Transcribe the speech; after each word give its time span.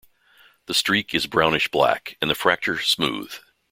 The 0.65 0.73
streak 0.73 1.13
is 1.13 1.27
brownish 1.27 1.67
black 1.69 2.17
and 2.23 2.31
the 2.31 2.33
fracture 2.33 2.79
smooth. 2.81 3.35